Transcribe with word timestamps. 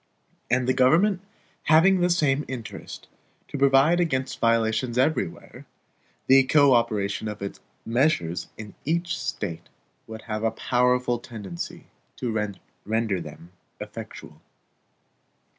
And 0.49 0.67
the 0.67 0.73
government 0.73 1.21
having 1.65 1.99
the 2.01 2.09
same 2.09 2.43
interest 2.47 3.07
to 3.49 3.55
provide 3.59 3.99
against 3.99 4.39
violations 4.39 4.97
everywhere, 4.97 5.67
the 6.25 6.41
co 6.45 6.73
operation 6.73 7.27
of 7.27 7.43
its 7.43 7.59
measures 7.85 8.47
in 8.57 8.73
each 8.83 9.15
State 9.15 9.69
would 10.07 10.23
have 10.23 10.43
a 10.43 10.49
powerful 10.49 11.19
tendency 11.19 11.85
to 12.15 12.55
render 12.83 13.21
them 13.21 13.51
effectual. 13.79 14.41